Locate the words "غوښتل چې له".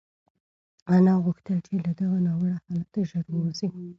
1.25-1.91